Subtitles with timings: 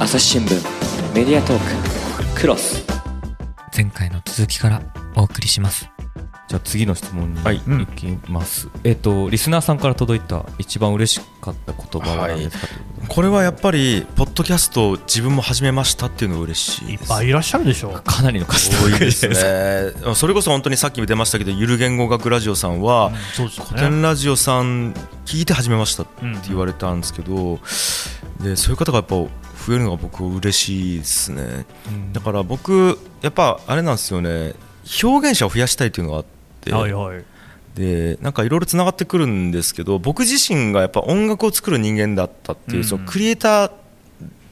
[0.00, 0.54] 朝日新聞
[1.12, 1.58] メディアトー
[2.34, 2.84] ククロス。
[3.76, 4.80] 前回の続きから
[5.16, 5.90] お送りします。
[6.46, 7.56] じゃあ次の質問にはい。
[7.56, 7.60] い
[7.96, 18.00] きます、えっ、とリスナーさんから届いた一番嬉しかった言葉は何ですか、というこれはやっぱりポッドキャストを自分も始めましたっていうのが嬉しいいっぱいいらっしゃるでしょう。
[18.02, 19.34] かなりの数多いですね。
[20.14, 24.02] それこそ本当にさっきも出ましたけどゆる言語学ラジオさんは、そうですよ古典ね。
[24.02, 24.92] ラジオさん
[25.24, 27.58] 聞いて始めましたってうん言われたんですけど、
[28.40, 29.30] でそういう方がやっぱ増
[29.70, 31.66] えるのが僕嬉しいですね、
[32.12, 34.54] だから僕やっぱあれなんですよね。
[35.02, 36.24] 表現者を増やしたいっていうのがあっ
[36.60, 37.24] て、はいはい。
[37.78, 42.84] でなんかいろいろつながってくるんですけど僕自身がやっぱ音楽を作る人間だったっていう、うん。
[42.84, 43.70] そのクリエイター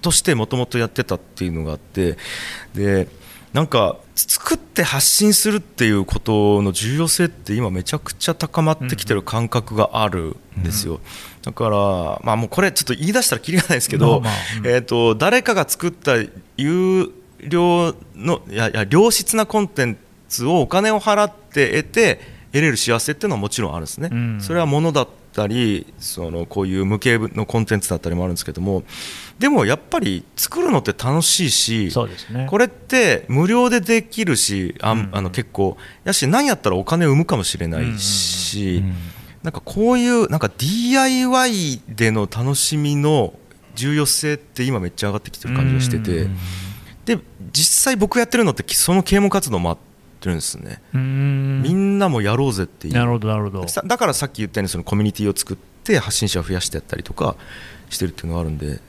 [0.00, 2.16] としてもともとやってたっていうのがあって
[2.74, 3.08] で
[3.52, 11.00] なんか作って発信するっていうことの重要性って今めちゃくちゃ高まってきてる感覚があるんですよ、
[11.42, 11.76] だから
[12.22, 14.22] まあもうこれちょっと言い出したらきりがないですけど、
[14.64, 16.16] えー、と誰かが作った
[16.56, 19.96] 有料のいやいや良質なコンテン
[20.28, 24.40] ツをお金を払って得て得れる幸せっていうのはもちろんあるんですね、うん。
[24.40, 28.82] それは物だったりそのこういう無形のコンテンツだったりもあるんですけども。
[29.38, 32.46] でもやっぱり作るのって楽しいしそうですね。
[32.48, 35.08] これって無料でできるしあ,、うん。
[35.12, 38.82] あの結構やし何やったらお金を生むかもしれないし、
[39.42, 43.34] なんかこういうなんか DIY での楽しみの
[43.74, 46.28] 重要性って今めっちゃ上がってきてる感じがしてて。
[47.04, 47.20] で
[47.52, 49.78] 実際僕やってるのってその啓蒙活動もあっ
[50.26, 50.82] てるんですね。
[50.92, 52.94] みんなもやろうぜっていう。
[52.94, 53.68] なるほどなるほど。
[53.68, 57.36] さだからさっき言ったようにそのコミュニティを作って発信者を増やしてやったりとか
[57.88, 58.80] してるっていうのがあるんで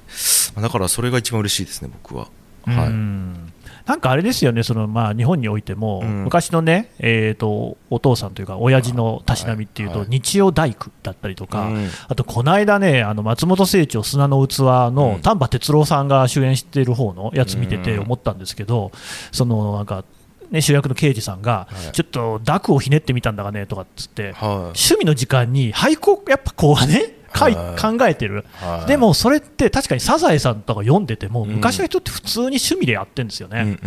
[0.55, 2.27] まあだからそれが一番嬉しいですね僕は。
[2.65, 2.87] はい。
[2.87, 3.53] うん。
[3.85, 6.23] なんかあれですよね、そのまあ日本においても、うん。
[6.25, 10.07] 昔のね、えー、とお父さんというか、親父のたしなみっていうと、はい。
[10.09, 11.87] 日曜大工だったりとか、うん。
[12.09, 15.21] あとこの間ね、あの松本清張砂の器のうん。
[15.21, 18.01] 丹波哲郎さんが主演している方のやつ見ててうん。
[18.01, 18.91] 思ったんですけど、
[19.31, 20.03] そのなんか、
[20.51, 28.45] ね、主役の刑事さんが、はいちょっと濁をひねってみたんだがねとかっつって、はい趣味の時間に俳句をやっぱこうね、かいはい考えてる。
[28.53, 33.77] はいでもそれって確かにサザエさんとか読んでても、うん昔の人って普通に趣味でやってるんですよね。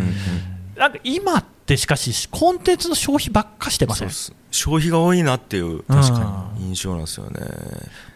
[0.77, 4.11] なんか今ってしかし、コンテンツの消費ばっかしてません？
[4.51, 7.41] 消費が多いなっていう確かに印象なんですよね。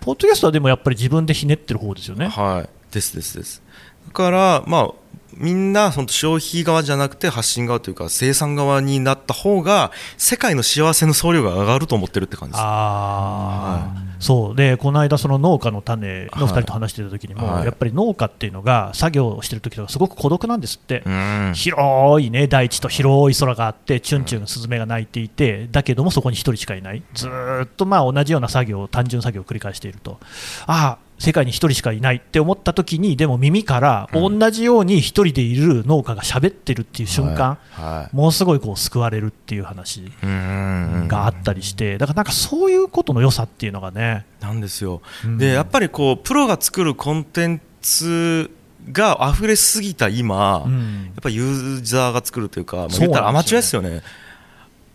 [0.00, 2.28] ポッドキャストはでもやっぱり自分でひねってる方ですよね。
[2.28, 3.62] はいですですです。
[4.06, 4.91] だからまあ
[5.37, 12.61] みんな本当消費側じゃなくて発信側というか生産側になった方が世界の幸せの総量が上がると思ってるって感じです。
[12.62, 14.05] あー。
[14.21, 14.56] そう。
[14.56, 17.65] でこの間、その農家の種の2人と話してた時にも、はい。
[17.65, 21.53] やっぱり農家っていうのが作業してる時とかすごく孤独なんですって、うん。
[21.55, 30.19] 広い、ね、大地と広い空があって、チュンチュンスズメが鳴いていて、だけどもそこに1人しかいない、ずーっとまあ同じような作業、単純作業を繰り返していると、
[30.67, 38.16] ああ、世界に1人しかいないって思った時に、でも耳から同じように1人でいる農家が喋ってるっていう瞬間、はい。
[38.16, 45.02] ものすごいこう救われるっていう話うんがあったりして、だからなんかそういうことの良さっていうのがね、なんですよ。
[45.25, 45.38] うん。
[45.38, 48.50] でやっぱりこうプロが作るコンテンツ
[48.92, 51.12] が溢れすぎた今、やうん。
[51.12, 54.02] っぱユーザーが作るというか、まあ、言ったらアマチュアですよね。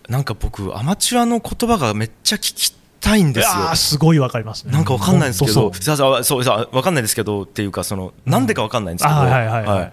[0.09, 3.75] なんか僕アマチュアの言葉がめっちゃ聞きたいんですよ。
[3.75, 4.71] すごいわかりますね。
[4.73, 9.91] なんかわかんないんですけど、そうささそうさわかんないですけどっていうかそのなんでかわかんないんですけど、あはいはいはい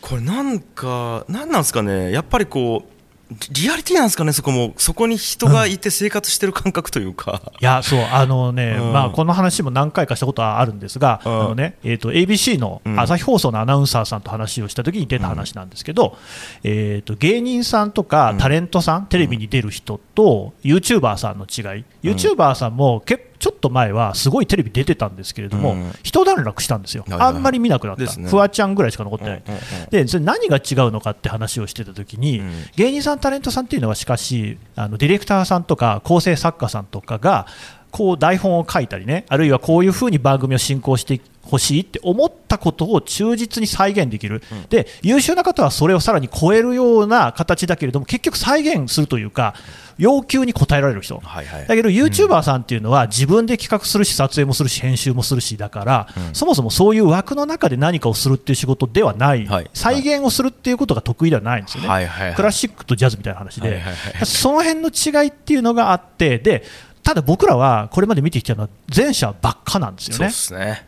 [0.00, 2.12] これなんかなんなんですかね。
[2.12, 2.93] やっぱりこう
[3.30, 4.32] リリアリティなんですかね。
[4.32, 4.74] そこも。
[4.76, 7.40] そこに人がいて生活してる感覚というか。
[7.60, 8.92] いやそうあのね、うん。
[8.92, 11.40] まあ、この話も何回かしたことはあるんですが、うん。
[11.40, 13.00] あのねえー、と ABC のうん。
[13.00, 16.18] 朝日放送のアナウンサーさんと話をしたときに出た話なんですけど、
[16.62, 18.38] えー、と芸人さんとかうん。
[18.38, 25.92] タレントさん、テレビに出る人と YouTuber さんの違い、YouTuber さんも結ちょっと前はすごいテレビ出てたんですけれども、うん。
[26.02, 28.28] 一段落したんですよ、あんまり見なくなった、ね。
[28.28, 29.42] フワちゃんぐらいしか残ってない。
[29.46, 29.90] うんうんうん。
[29.90, 32.52] でそれ何が違うのかって話をしてたときに、うん。
[32.76, 37.46] 芸人さん、タレントさんっていうのはしかしあのディレクターさんとか構成作家さんとかが
[37.90, 41.20] こう台本を書いたりねあるいはこういうふうに番組を進行して
[41.54, 49.54] ほしいって思ったことを忠実に再現できる、で優秀な方はそれをさらに超えるような形だけれども結局再現するというか
[49.98, 51.66] 要求に応えられる人、はいはい。
[51.66, 59.70] だけど YouTuber さんっていうのは自分で企画するし撮影もするし編集もするしだから、そもそもそういう枠の中で何かをするっていう仕事ではない、はい。
[59.72, 62.36] 再現をするっていうことが得意ではないんですよね、はいはいはい。
[62.36, 64.26] クラシックとジャズみたいな話で、はいはいはい。
[64.26, 66.64] その辺の違いっていうのがあってで
[67.04, 70.86] ただ僕らはこれまで見てきたのは前者ばっかなんですよそうねですね。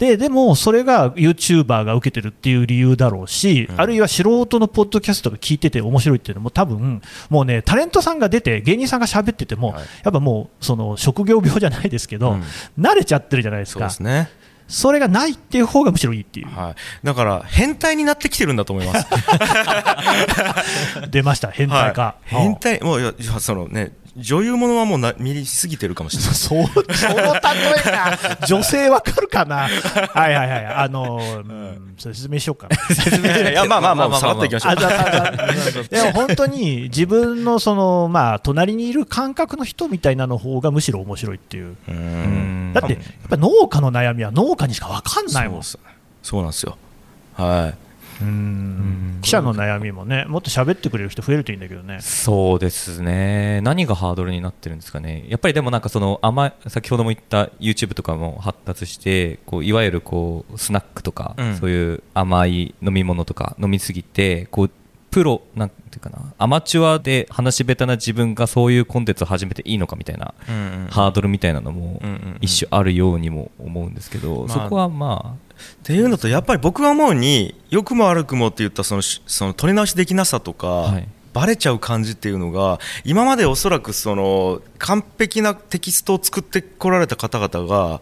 [0.00, 9.82] ででもそれが YouTuber が受けてるっていう理由だろうし、あるいは素人のポッドキャストが聞いてて面白いっていうのも多分もうねタレントさんが出て芸人さんが喋ってても、はい。
[10.02, 12.42] やっぱもうその職業病じゃないですけど、うん。
[12.82, 13.90] 慣れちゃってるじゃないですか。
[13.90, 14.30] すね。
[14.70, 16.74] それがないっていう方がむしろいいっていう、はい、
[17.04, 19.06] だから変態になってきてるんだと思います。
[21.10, 22.14] 出ました、変態か。
[22.24, 22.42] はい。
[22.42, 26.34] 変態もうそのね女優ものはもうな見すぎてるかもしれない。
[26.34, 27.34] そう、その例え
[27.82, 29.68] か、女性わかるかな、
[30.12, 32.76] はいはいはい、あのー、うん、説明しようかな。
[32.94, 33.54] 説明い。
[33.54, 34.76] やまあまあまあさらっといきましょう
[35.88, 42.70] でも本当に自分のその、まあ、隣にいる感覚の人みたいなの方がむしろ面白いっていう、ううん。
[42.70, 45.80] んだってやっぱ農家の悩みは農家にしか分かんないもん、そう
[46.22, 46.76] そうなんですよ。
[47.34, 47.89] はい。
[48.20, 49.18] うん。
[49.22, 51.98] 記者の悩みもね、もっと喋ってくれる人増えるといいんだけどね。
[52.00, 61.56] そうですね、何がハードルになってるんですかね、やっぱりでもなんかその甘い先ほども言った YouTube とかも発達して、こういわゆるこうスナックとか、うん。
[61.56, 64.70] そういう甘い飲み物とか飲みすぎて、こう
[65.10, 70.34] プロなんていうかな、アマチュアで話し下手な自分がそういうコンテンツを始めていいのかみたいな、
[70.90, 72.38] ハードルみたいなのもうんうんうん。
[72.40, 74.64] 一種あるようにも思うんですけど、まあ。
[74.64, 75.36] そこはま
[75.80, 81.08] っていうのとやっぱり僕が思うに良くも悪くもって言ったそのしその取り直しできなさとか、はい。
[81.32, 88.00] バレちゃう感じっていうのが今までおそらくその完璧なテキストを作ってこられた方々が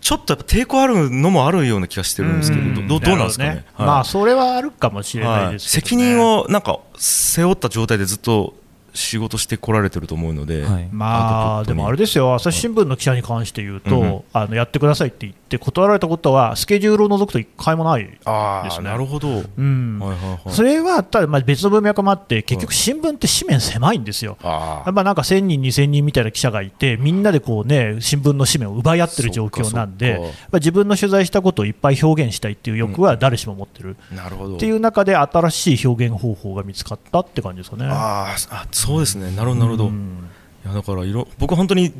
[0.00, 3.50] ちょっとやっぱ抵抗あるのもあるような気がしてるんですけど、どどどうなんですかね？
[3.50, 3.96] るほどはい。
[3.96, 5.88] まあ、それはあるかもしれないはいですけど、ね。
[5.88, 8.54] 責任をなんか背負った状態でずっと
[8.94, 10.88] 仕事してこられてると思うので、あ、はい。
[10.90, 14.22] まあ、でもあれでですよ、朝日新聞の記者に関して言うと、うんうん。
[14.32, 18.84] あのやってくださいって言って、断られたことは、スケジュールを除くと一回もない、ああ、ですね。
[18.84, 19.98] なるほど、うん。
[20.00, 20.54] はいはいはい。
[20.54, 24.36] それはただまあ別の文脈もあって、結局、新聞って紙面狭いんですよ。
[24.42, 30.20] あやっぱなんか1000人、2000人みたいな記者がいて、みんなでこう、ね、新聞の紙面を奪い合ってる状況なんで、
[30.54, 34.56] 自分の取材したことをいっぱい表現したいっていう欲は誰しも持ってる、あなるほど。
[34.56, 37.86] っていう中で、新しい表現方法が見つかったって感じですかね。
[37.90, 38.34] あ
[38.80, 39.30] そうですね。
[39.36, 40.30] なるほどなるほど、いうん。
[40.64, 41.92] やだからいろ僕は本当に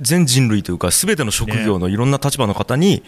[0.00, 3.02] 全人類というか全ての職業のいろんな立場の方に、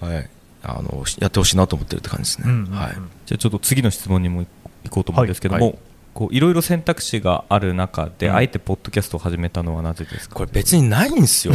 [0.00, 0.30] はい、
[0.62, 2.72] あのやってほしいなと思ってるって感じですね、うんうんうん。
[2.72, 2.92] はい、
[3.26, 4.46] じゃあちょっと次の質問にも
[4.84, 5.78] 行こうと思うんですけども、はい。
[6.12, 8.34] こういろいろ選択肢がある中で、うん。
[8.34, 10.34] あえてポッドキャストを始めたのはなぜですか？
[10.34, 11.54] これ別にないんですよ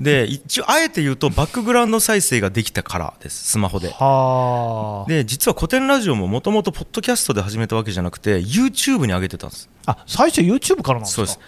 [0.00, 3.88] で一応あえて言うとバックグラウンド再生ができたからですスマホで。
[3.90, 5.08] はあ。
[5.08, 9.68] で実は古典ラジオももともとポッドキャストで始めたわけじゃなくて YouTube に上げてたんです。
[9.86, 11.16] あ最初 YouTube からなんですか？
[11.16, 11.38] そうです、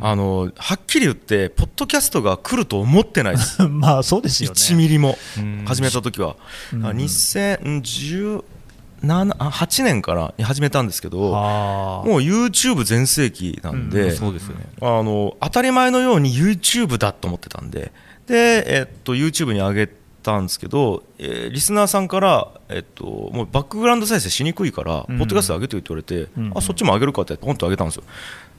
[0.00, 3.62] あのはっきり言ってポッドキャストが来ると思ってないです。
[3.66, 4.54] まあそうですよね。
[4.54, 5.64] 1ミリもうん。
[5.66, 6.36] 始めた時は、
[6.72, 6.86] うん。
[6.86, 8.42] あ2017あ
[9.02, 14.66] 8年から始めたんですけどもう YouTube 全盛期なんで、そうですよね。
[14.80, 17.92] あの当たり前のように YouTube だと思ってたんで
[18.26, 19.92] で、えっと、YouTube に上げ
[20.22, 25.18] たんですけど、えーリスナーさんから、えっと、もうバックグラウンド再生しにくいから、うん。
[25.18, 26.52] ポッドキャスト上げてよって言われて、うん。
[26.54, 28.02] あそっちも上げるかってポンと上げたんですよ。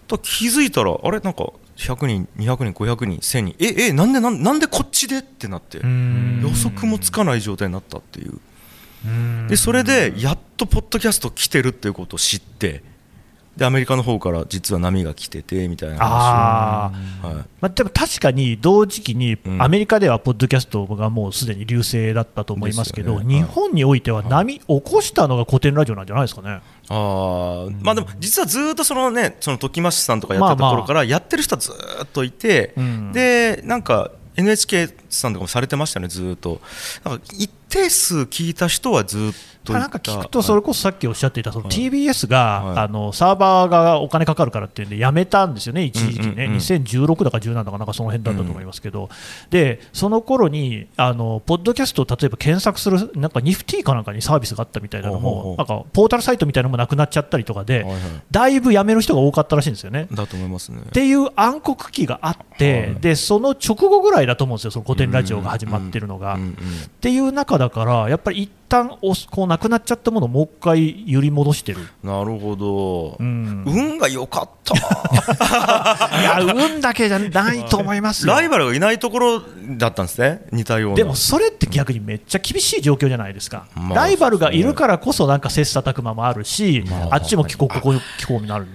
[0.08, 1.20] と気づいたらあれ？
[1.20, 5.20] なんか100人200人500人1000人ええなんでなんなんでこっちで？
[5.20, 6.42] ってなってうん。
[6.42, 8.32] 予測もつかない状態になったっていう。
[8.32, 8.42] うん
[9.48, 12.84] でそれでやっとポッドキャスト来てるっていうことを知って
[13.58, 16.92] でアメリカの方から実は波が来ててみたいな話
[17.24, 19.62] あはい、まあ、でも確かに同時期にうん。
[19.62, 23.36] アメリカではポッドキャストがもうすでに流星だったと思いますけど、ね。
[23.36, 26.62] 日本においては波起こしたのが古典ラジオなんじゃないですかね。
[26.88, 27.84] あー。
[27.84, 33.12] まあでも実はずーっとそのねその時増さんとかやってた頃からやってる人はずーっといて、うん。
[33.12, 36.62] でなんか NHK さんとかもされてましたねずーっと。
[37.04, 42.80] なんか一定数聞いた人はずーっとなんか聞くと、それこそさっきおっしゃっていたその TBS が、はい。
[42.80, 46.54] あのサーバーがお金かかるからっていうんで、やめたんですよね、一時期ね、うんうん。
[46.54, 49.10] うん2016だか17だか、なんかその辺だったと思いますけど、
[49.50, 57.86] でその頃にあのポッドキャストを例えば検索する、なんかニフティかなんかにサービスがあったみたいなのも、なんかポータルサイトみたいなのもなくなっちゃったりとかで、
[58.32, 60.08] だいぶやめる人が多かったらしいんですよね。
[60.12, 60.82] だと思いますね。
[60.82, 66.36] っていう暗黒期があって、でその直後ぐらいだと思うんですよ、その古典ラジオが始まってるのが。
[66.36, 66.38] っ
[67.02, 73.64] ていう中だから、やっぱり一旦おこうなくなっちゃったものをもう一回揺り戻してる、なるほど、うん。
[73.68, 74.74] 運が良かった。
[76.20, 78.34] いや、運だけじゃないと思いますよ。
[78.34, 79.44] ライバルがいないところ
[79.78, 80.96] だったんですね似たような。
[80.96, 88.66] でもそれって逆にめっちゃ厳しい状況じゃないですか、まあライバルがいるからこそ、なんか切磋琢磨もあるし、まああっちも聞こう、ここ聞こうになる、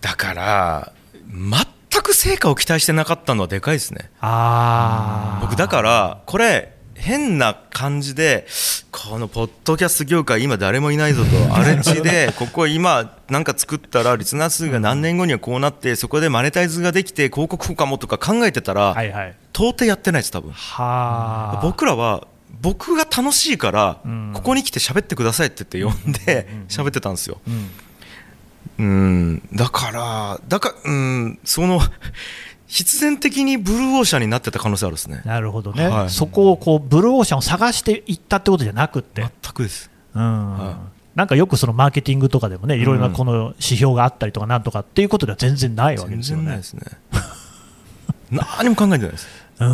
[0.00, 0.92] だから
[1.28, 4.10] 全く成果を期待してなかったのはでかいですね。
[5.42, 6.71] 僕だからこれ
[7.02, 8.46] 変な感じで
[8.92, 18.94] このポッドキャスト業界今誰もいないぞと荒れ地でここ今なんか作ったらリスナー数が何年後にはこうなってそこでマネタイズができて広告効果もとか考えてたら
[19.52, 20.52] 到底やってないです多分。
[20.52, 22.28] はあ、僕らは
[22.60, 24.30] 僕が楽しいからうん。
[24.32, 27.40] ここに来て喋ってくださいって言って呼んで喋ってたんですよ。
[28.78, 31.38] だからだからうん。
[31.42, 31.80] その
[32.72, 35.20] 必然的にブルーオーシャンになってた可能性あるですね。
[35.26, 36.10] なるほどね、はい。
[36.10, 39.90] そこをこうブルーオーシャンを探していったってことじゃなくって、全くです。
[40.14, 40.56] うん。
[40.56, 40.78] は
[41.14, 46.44] なんかよくそのマーケティングとかでもね、いろいろなこの指標があったりとかなんとかっていうことでは全然ないわけ全ですよね。
[46.44, 46.82] 然ないですね
[48.30, 49.28] 何も考えてないです
[49.60, 49.64] う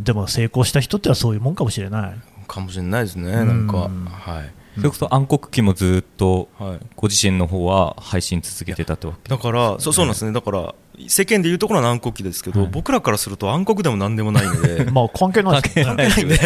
[0.00, 2.14] ん、でも成功した人ってのはそういうもんかもしれない。
[2.46, 6.78] かもしれないですねなんかうんはいそれこそ暗黒期もずっとはい。
[6.96, 9.28] ご自身の方は配信続けてたってわけ。
[9.28, 10.32] だからそうそうなんですね。
[10.32, 10.74] だから
[11.06, 14.84] 世間でいうところの暗黒期ですけど、僕らからすると暗黒でも何でもないので。
[14.90, 16.08] まあ関係ないですよね。
[16.08, 16.36] ないで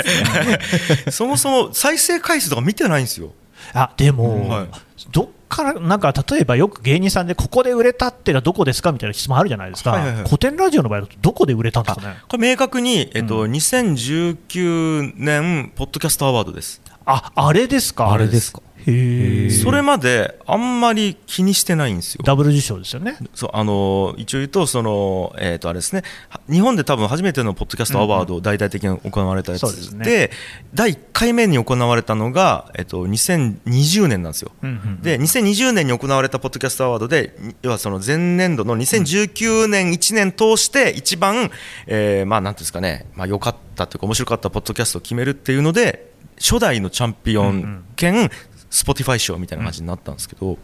[1.10, 3.32] す そもそも再生回数とか見てないんですよ。
[3.74, 4.68] あでも、はい。
[5.10, 10.24] どっから、なんか例えばよく芸人さんで、ここで売れたってのはどこですかみたいな質問あるじゃないですか、はいはいはい。
[10.24, 12.16] 古典ラジオの場合だと、どこで売れたんですかね。
[12.28, 18.62] これ明確に、えっと2019年ポッドキャストアワードですああれですか、あれですか。
[18.86, 22.22] へえ、それまであんまり気にしてないんですよ。
[22.24, 23.16] ダブル受賞ですよね。
[23.34, 26.02] そうあの一応言うとその、えー、とあれですね。
[26.28, 30.04] は日本で多分初めてのポッドキャストアワード、大々的に行われたやつそうですね。
[30.04, 30.30] で
[30.74, 34.50] 第1回目に行われたのが、えっと2020年なんですよ。
[34.62, 41.50] うんうんで2020年に行われたポッドキャストアワードでに要はその前年度の2019年1年通して一番、
[41.86, 46.11] えーまあなんていうんですかね、まあ良かったというか面白かったポッドキャストを決めるっていうので
[46.42, 48.28] 初代のチャンピオン兼
[48.68, 50.58] Spotify 賞みたいな感じになったんですけど、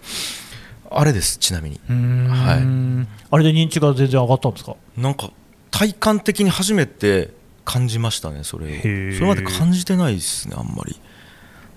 [0.91, 1.81] あれですちなみに。
[2.29, 3.09] はい。
[3.31, 4.75] あれで認知が全然上がったんですか？
[4.97, 5.31] なんか
[5.71, 7.31] 体感的に初めて
[7.65, 8.81] 感じましたねそれを。
[8.81, 10.99] それまで感じてないですねあんまり。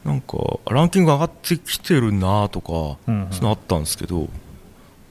[0.03, 0.38] なんか
[0.70, 3.31] ランキング上がってきてるなとか、うんうん。
[3.31, 4.29] そのあったんですけど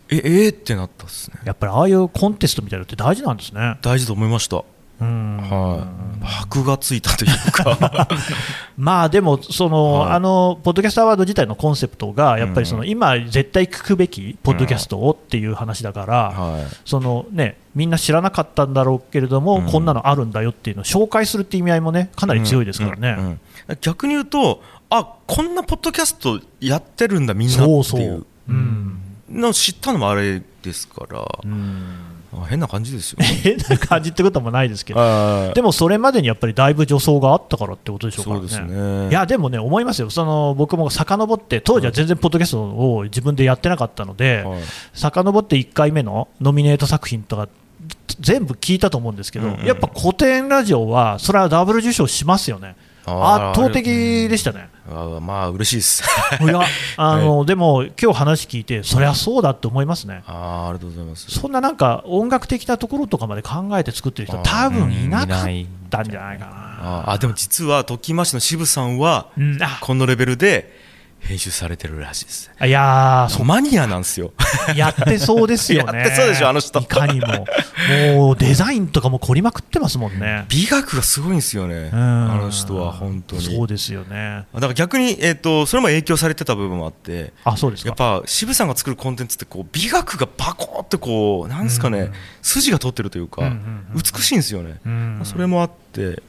[0.08, 1.38] ええーってなったですね。
[1.44, 3.78] やっぱりああいうコンテストみたいなのって大事なんですね。
[3.82, 4.64] 大事と思いました、うん
[5.04, 6.00] はい。
[6.22, 8.08] 箔がついたというか。
[8.76, 10.12] まあでもその、はい。
[10.12, 16.66] あのポッドキャストアワード自体のコンセプトがやっぱりその、今絶対聞くべきポッドキャストをっていう話だから、はい。
[16.84, 19.66] そのねみんな知らなかったんだろうけれども、うん。
[19.66, 23.16] こんなのあるんだよっていうのを紹介するっていう意味合いもねかなり強いですからね。
[23.18, 23.40] うんうん
[23.82, 28.26] 逆に言うとあこんなポッドキャストやってるんだみんなっていそうう。
[28.48, 28.98] うん。
[29.30, 31.84] の知ったのもあれですから、うん。
[31.94, 32.09] あ
[32.48, 33.18] 変な感じですよ。
[33.20, 38.48] 変な感じってこともないですけど、はいでもそれまでにやっぱりだいぶ助走があったからってことでしょうからね。
[38.48, 39.08] そうですね。
[39.08, 44.60] いやでもね、思いますよ、その僕も遡って、当時は全然ポッドキャストを自分でやってなかったので、はい。
[44.94, 47.48] 遡って1回目のノミネート作品とか、
[48.20, 49.66] 全部聞いたと思うんですけど、うんうん。
[49.66, 52.76] やっぱ古典ラジオは、それはダブル受賞しますよね、
[53.06, 53.84] 圧倒的
[54.28, 54.68] でしたね。
[54.92, 56.02] あまあ嬉しいです。
[56.42, 56.60] いや
[56.96, 60.22] あのでも、今日話聞いて、そりゃそうだって思いますね。
[60.26, 61.30] あーありがとうございます。
[61.30, 65.48] そんななんか音楽的なところとかまで考えて作ってる人、多分いなかっ
[65.90, 67.12] たんじゃないかな。
[67.12, 70.79] あでも実は時増しの渋さんはうんあこのレベルで
[71.20, 72.50] 編集されてるらしいです。
[72.64, 74.32] いやーそマニアなんですよ。
[74.74, 75.98] やってそうですよね。
[76.00, 77.46] やってそうでしょあの人いかにも。
[78.16, 80.44] もうデザインとかも凝りまくってますもんね。
[80.48, 81.90] 美学がすごいんですよね。
[81.92, 83.42] うんあの人は本当に。
[83.42, 84.44] そうですよね。
[84.54, 88.20] だから逆に、えー、とそれも影響されてた部分もあってあ、そうですやっか。
[88.20, 92.12] ぱ渋さんが作るコンテンツってこう美学がバコーってこうなんですかね、うん
[92.42, 93.52] 筋が通ってるというか、うんうん
[93.94, 96.22] うん美しいんですよね、うんそれもあって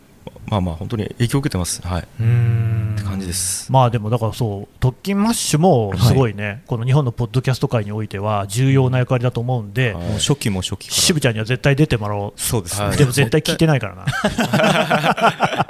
[0.48, 1.82] まあまあ本当に影響を受けてます。
[1.82, 2.96] はい、うーん。
[2.96, 3.72] って感じです。
[3.72, 10.04] まあでもだからそう、特勤マッシュもすごいね、この日本のポッドキャスト界においては重要な役割だと思うんで、はい。
[10.14, 11.02] 初期も初期から。
[11.02, 12.34] 渋ちゃんには絶対出てもらおう。
[12.36, 12.98] そうですね、はい。
[12.98, 14.02] でも絶対聞いてないからな。
[14.04, 15.66] は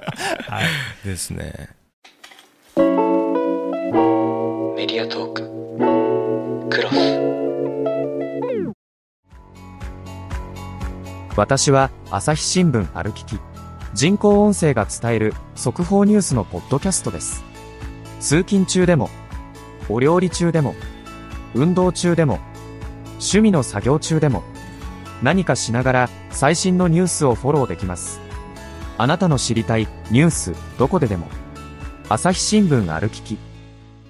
[1.04, 1.08] い。
[1.08, 1.70] ですね。
[4.76, 5.44] メディアトーク。
[6.70, 6.96] クロス。
[11.38, 13.40] 私は朝日新聞歩きき
[13.94, 17.44] 人工音声が伝える速報ニュースのポッドキャストです。
[18.22, 19.10] 通勤中でも
[19.90, 20.76] お料理中でも
[21.54, 22.40] 運動中でも
[23.14, 24.44] 趣味の作業中でも
[25.22, 28.22] 何かしながら最新のニュースをフォローできます。
[28.98, 31.28] あなたの知りたいニュースどこででも
[32.08, 33.38] 朝日新聞歩きき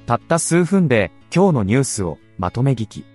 [0.06, 3.06] たった数分で今日のニュースをまとめ聞き。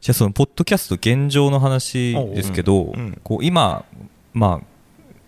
[0.00, 3.20] じゃあそのポッドキャスト現状の話ですけど、うんうん。
[3.24, 3.84] こう今
[4.36, 4.66] まあ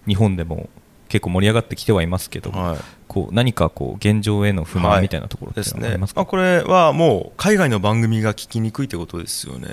[0.06, 0.68] 日本でも
[1.08, 2.78] 結構盛り上がってきてはいますけど、はい。
[3.08, 4.86] こう何かこう現状への不はい。
[4.88, 5.96] 満みたいなところってですね。
[5.96, 9.68] まあ、これはもう海外の番組が聞きにくいってことですよね。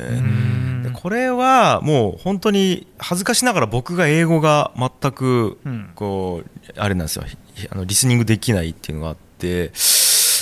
[0.84, 5.92] でこれはもう本当に恥ずかしながら僕が英語が全くうん。
[5.96, 7.26] こうあれなんですよ。
[7.56, 9.68] ひあのリスニングできないっていうのがあって。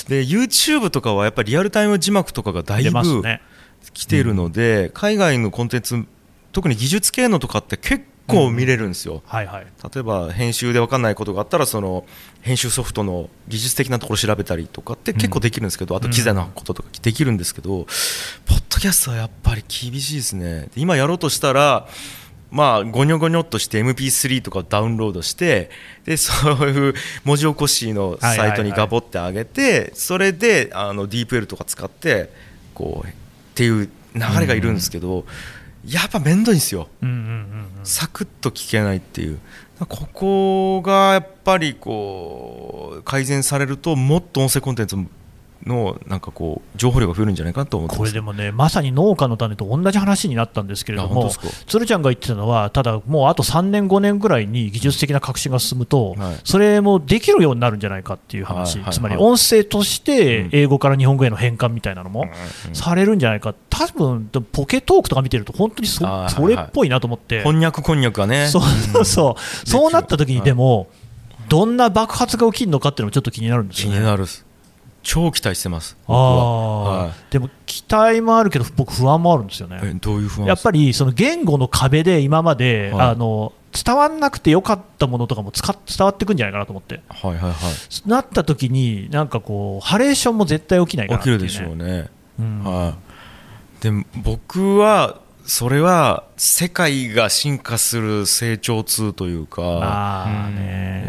[0.08, 3.42] で YouTube とかはやっぱりリアルタイム字幕とかがだいぶね。
[3.92, 6.06] 来ているので、海外のコンテンツ
[6.52, 9.66] 特に技術系のとかって結構見れるんですよ、はいはい。
[9.94, 12.06] 例えば編集で分かんないことがあったらその
[12.42, 17.86] 編集ソフトの技術的なところ調べたりとかって結構できるんですけど、あと機材のこととかできるんですけど、
[18.46, 20.68] ポッドキャストはやっぱり厳しいですね。
[20.74, 21.86] で今やろうとしたら
[22.50, 25.70] まあゴニョゴニョっとして MP3 とかをダウンロードして
[26.04, 32.30] でそういう文字起こしのサイトにガボって上げてそれであの DeepL とか使って
[32.72, 33.12] こうっ
[33.54, 35.24] ていう流れがいるんですけど、
[35.86, 36.88] やっぱ面倒いんですよ。
[37.02, 39.38] うんうんうんうんサクッと聞けないっていう
[39.78, 44.96] ここがやっぱりこう改善されるともっと音声コンテンツ
[45.66, 47.98] のなんかこう情報量が増えるんじゃないかなと思ってます。
[47.98, 51.30] これでもね、まさに農家の種と同じ話になったんですけれども
[51.66, 56.36] 鶴ちゃんが言ってたのは、ただもうあと3年、5年ぐらいに技術的な革新が進むと、はい。
[56.44, 60.48] それもできるようになるんじゃないかっていう話、はいはいつまりはい音声としてうん。
[60.52, 62.26] 英語から日本語への変換みたいなのも
[62.72, 67.42] されるんじゃないか、多分でもポケトークとか見てると、本当にそあーそれっぽいなと思って。
[67.42, 68.48] こんにゃくこんにゃくがね。
[68.48, 68.62] そう
[68.94, 69.04] そう。
[69.04, 70.88] そう、そうなった時にでも、
[71.48, 73.98] どんな爆発が起きるのかっていうのもちょっと気になるんです気よね。
[74.00, 74.24] になる
[75.04, 77.12] 超期待してます僕あは、い。
[77.30, 79.78] でも期待もあるけど、僕、不安もあるんですよね。
[79.82, 83.08] えどういう不安やっぱりその言語の壁で今まで、はい。
[83.10, 87.54] あの伝わんなくてよかったものとかも使っ伝わってくんじゃないかなと思って、はいはいは
[88.06, 92.08] なった時に、なんかこう、ハレーションも絶対起きないかいなっていう、ね、起きるでしょうね、
[92.38, 92.64] うん。
[92.64, 92.94] はい。
[93.84, 93.90] で
[94.22, 100.26] 僕はそれは世界が進化する成長痛というか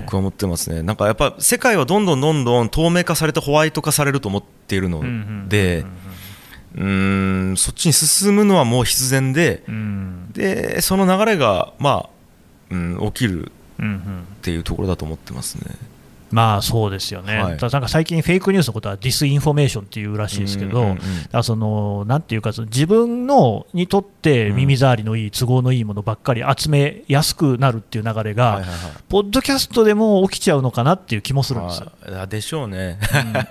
[0.03, 5.85] 僕は思ってますね、なんかやっぱ世界はどんどんどんどん透明化されてホワイト化されると思っているので、
[6.75, 10.31] うーんそっちに進むのはもう必然で、うん。
[10.33, 12.09] でその流れが、まあ
[12.71, 13.85] うん、起きるっ
[14.41, 15.75] ていうところだと思ってますね。
[16.35, 17.57] まあそうですよね、はい。
[17.57, 28.69] ただなんか最近、フェイクニュースのことは disinformation っていうらしいですけど、うんうんうんだからそのなんていうか、自分のにとって耳障りのいい、都合のいいものばっかり集めやすくなるっていう流れはいがはい、はい。
[29.07, 31.91] ポッドキャストでも起きちゃうのかなっていう気もするんですよ。
[32.19, 32.99] あでしょうね。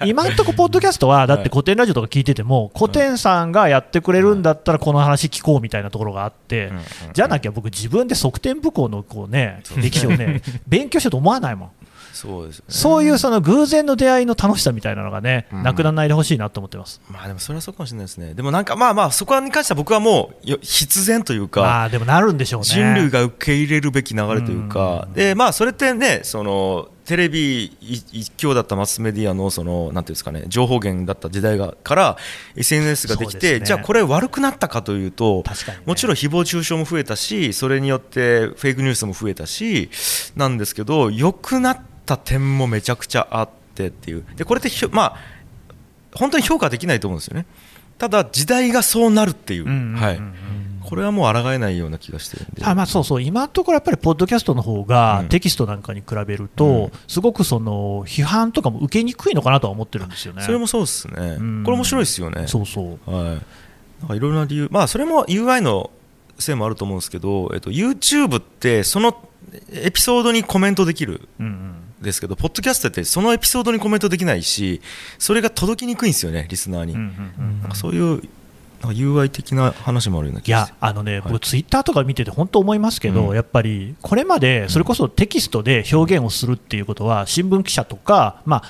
[0.02, 0.08] うん。
[0.08, 6.70] 今んとこポッドキャストは、だって古典ラジオとか聞いてても、古典さんがやってくれるんだったら、この話聞こうみたいなところがあって、
[7.14, 11.70] じゃなきゃ僕、自分で側転武功のこう、ね、歴史をね、 勉強しようと思わないもん。
[12.14, 12.74] そうですよね。
[12.74, 17.00] そういうその偶然の出会いの楽しさみたいなのがね、うんなくならないでほしいなと思ってます。
[17.10, 18.34] まあでもそれはそうかもしれないですね。
[18.34, 22.66] でもなんかまあまあそこに関しては僕はもうよ必然というか、まあでもなるんでしょうね。
[22.66, 32.16] 人類が受け入れるべき流れというか、でまあそれってねそのテレビ一一強だったマスメディアのそのなんていうんですかね情報源だった時代がから
[32.56, 39.90] SNS ができてねじゃあこれ悪くなったかというと確かにねもちろん誹謗中傷も増えたしそれによってフェイクニュースも増えたし
[40.34, 44.24] なんですけど良くなった点もめちゃくちゃあってっていう。
[44.36, 45.16] でこれってまあ
[46.14, 47.46] 本当に評価できないと思うんですよね。
[47.98, 50.20] ただ時代がそうなるっていう、はい、
[50.84, 52.64] これはもう抗えないような気がしてるんで。
[52.64, 55.28] あまあ、そうそう、今のところやっぱりポッドキャストの方がうん。
[55.28, 56.92] テキストなんかに比べると、うん。
[57.08, 60.42] すごくその批判とかも受けにくいのかなとは思ってるんですよね。
[60.42, 61.64] それもそうですね、うん。
[61.64, 62.46] これ面白いですよね。
[62.46, 63.10] そうそう。
[63.10, 63.26] はい。
[64.00, 65.90] なんかいろいろな理由、まあそれも UI の
[66.38, 69.16] せいもあると思うんですけど、えっと YouTube ってその
[69.72, 74.80] エピソードにコメントできるうんうんんですけど、ポッドキャストってそのエピソードにコメントできないし、
[75.18, 76.96] それが届きにくいんですよね、リスナーに。
[77.74, 78.22] そういう
[78.84, 80.44] なんか UI 的な話もあるようない。
[80.46, 88.62] やあのね、はい僕、ツイッターとか見てて本当思いますけど、うんやっぱりこれまでそれこそテキストで表現をするっていうことは、新聞記者とか、まあ、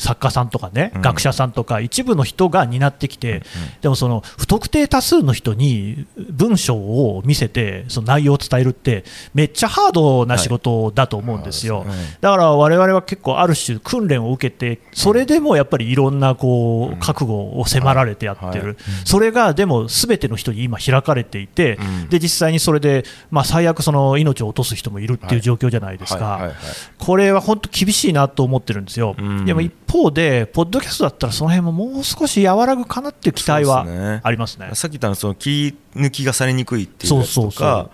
[0.00, 1.02] 作家さんとかね、うん。
[1.02, 3.42] 学者さんとか、一部の人が担ってきて、
[3.82, 11.84] でもその不特定多数の人に文章を見せて、その内容を伝えるって、めっちゃハードな仕事だと思うんですよ。
[12.20, 18.60] だから我々は結構ある種訓練を受けてそれでもやっぱりいろんなこう覚悟を迫られてやってはい。
[18.60, 22.08] るそれがでも全ての人に今開かれていてうん。
[22.08, 26.52] で実際にそれでまあ最悪その命を落とす人もいるっていう状況じゃないですか。
[26.98, 29.14] これは本当厳しいなと思ってるんですよ。
[29.18, 29.46] うん。
[29.46, 33.84] でも一方でポッドキャストだったらその辺ももう少し和らぐかなっていう期待は
[34.22, 34.70] ありますね。
[34.74, 37.90] さっき言ったのその切り抜きがされにくいっていうやつとか、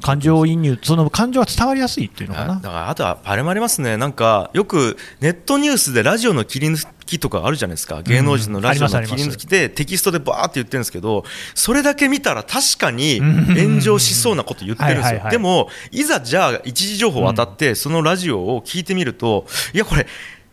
[0.00, 2.52] 感情移入その感情が伝わりやすいっていうのかな。
[2.52, 20.06] あだからあとはあれもありますね、なんかよくネットニュースでラジオの切り抜きとかあるじゃないですか、芸能人のラジオの切り抜きでテキストでバーって言ってるんですけど、それだけ見たら確かに炎上しそうなこと言ってるんですよ、でも、いざじゃあ、一時情報当たって、そのラジオを聞いてみると、いや、これ、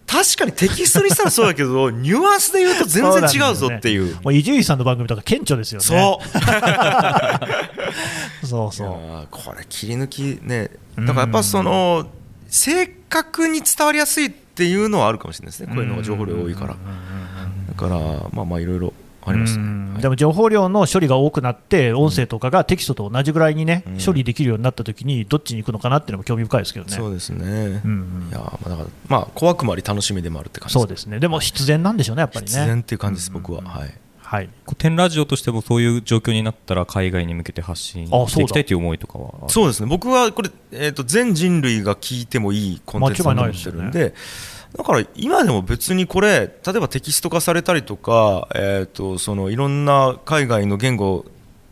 [0.08, 4.16] 確かにテキストにしたらそうだけど、 ニュアンスで言うと全然違うぞっていう。
[4.24, 5.86] もう伊集院さんの番組とか顕著ですよね。
[5.86, 6.28] そう。
[8.48, 9.28] そうそう。
[9.30, 10.72] これ切り抜きね。
[10.98, 12.08] だからやっぱその
[12.48, 15.68] 正確に伝わりやすいっていうのはあるかもしれないですね。
[15.68, 16.68] こういうのが情報量多いから。
[16.68, 16.76] だ
[17.76, 18.00] から
[18.32, 18.94] まあまあいろいろ
[19.32, 19.58] あります。
[19.58, 24.00] ね、でも情報量の処理が多くなって、音声とかがテキストと同じぐらいにね、うん。
[24.00, 26.92] 処理できるようになったときに、どっちに行くのかなっていうのも興味深いですけどね。
[26.92, 28.30] そうですね、うんうん。
[28.30, 32.52] いやまあだからまあ怖くもあり楽しみでもあるって感じそうですね、でも必然なんでしょうね、やっぱりね。
[32.52, 33.94] 必然っていう感じです、僕は、はい。
[34.28, 39.88] はい、古典ラジオとしてもそういう状況になったら海外に向けて発信あしていきたいという思いとかはそうですね。
[39.88, 44.14] 僕はこれ、えー、と全人類が聞いてもいいコンテンツだと思ってるんで
[44.78, 51.26] だから今でも別にこれ例えばテキスト化されたりとか、えー、とそのいろんな海外の言語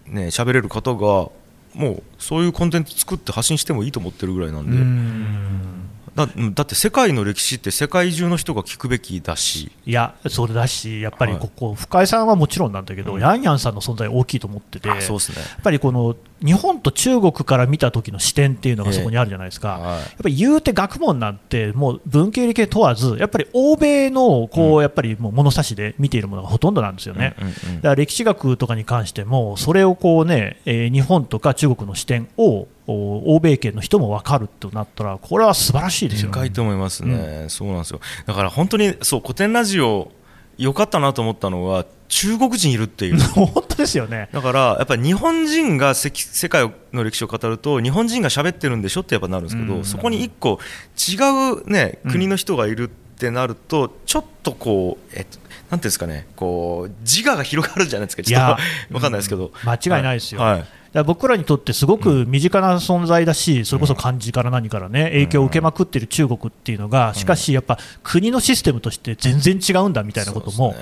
[0.07, 1.29] ね喋れる方が
[1.75, 9.69] もうそういうコンテンツ作って発信してもいいと思ってるぐらいなんで、だだって世界の歴史って世界中の人が聞くべきだし。
[9.85, 11.41] いや、それだし、やっぱりはい。
[11.41, 13.19] ここ、深井さんはもちろんなんだけど、うん。
[13.21, 15.39] ヤンヤンさんの存在大きいと思ってて、あそうですね。
[15.39, 19.99] やっぱりこの日本と中国から見た時の視点っていうのがそこにあるじゃないですか、はい。
[19.99, 27.35] やっぱり言うて学問なんて、もう文系理系問わず、やっぱり欧米のこう、やっぱりもう物差しで見ているものがほとんどなんですよね。
[27.39, 27.75] うんうんうん。
[27.77, 36.33] だから歴史学とかに関しても、それをこうね、えー日本とか中国の視点をお欧米圏の人も分かるとなったら、これは素晴らしいですよね。
[36.33, 37.99] でかいと思いますね、そうなんですよ。
[38.25, 40.11] だから本当にそう古典ラジオ
[40.57, 43.19] 良かったなと思ったのは中国人いるっていう。
[43.33, 44.29] 本当ですよね。
[44.31, 49.85] だからやっぱり日本人がせき世界の歴史を語ると日本人が喋ってるんでしょってやっぱなるんですけど、うん。
[49.85, 50.59] そこに一個
[50.95, 51.15] 違
[51.53, 60.41] う、ね、国の人がいるってなると、ちょっとこう、えっと、なんていうんですかねこう自我が広がるじゃないですかちょっとわかんないですけど、間違いないですよ。
[60.41, 60.51] はい。
[60.53, 70.75] はいら僕らにとってすごく身近な存在だし、それこそ漢字から何からね、影響を受けまくっている中国っていうのが、しかしやっぱ国のシステムとして全然違うんだみたいなことも、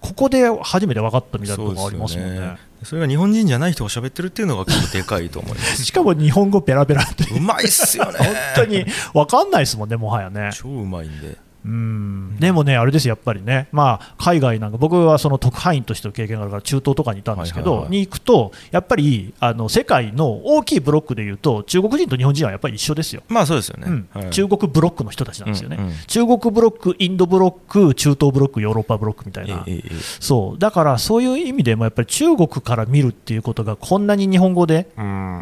[0.00, 2.56] ここで初めて分かったみたいなところがありますもんね。
[2.82, 7.40] それが日本人じゃない人が喋ってるっていうのが結構でかいと思いますしかも日本語ペラペラって、う。
[7.40, 8.12] まいっすよね。
[8.18, 10.50] 本当に分かんないですもんね、もはやね。
[10.54, 12.36] 超うまいんでうん。
[12.38, 23.22] でもね、あれですやっぱりね、まあ、海外なんか、僕はその特派員としての経験があるから、中東とかにいたんですけど、に行くと、やっぱりあの世界の大きいブロックでいうと、中国人と日本人はやっぱり一緒ですよ。
[23.28, 24.08] まあそうですよね、うん。
[24.12, 24.30] はい。
[24.30, 25.94] 中国ブロックの人たちなんですよね、うんうん。
[26.06, 30.58] 中国ブロック、インドブロック、中東ブロック、ヨーロッパブロックみたいな、ええええそう。
[30.58, 34.88] だからそういう意味でも、やっぱり中国から見るっていうことが、こんなに日本語で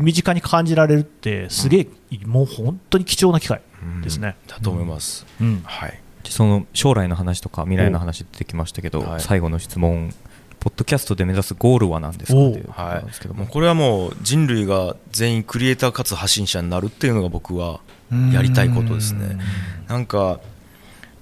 [0.00, 1.88] 身近に感じられるって、すげえ、
[2.26, 3.60] もう本当に貴重な機会
[4.02, 4.36] ですね。
[4.46, 5.62] だと思います、うん。
[5.64, 6.00] はい
[6.32, 9.20] その将来の話とか未来の話出てきましたけど、はい。
[9.20, 10.14] 最後の質問
[10.60, 17.80] ポッドキャストで目指すゴールは何ですかっていうことなんですけども、もうこれはもう人類が全員クリエイターかつ発信者になるっていうのが僕は
[18.32, 19.38] やりたいことですね。
[19.86, 20.40] なんか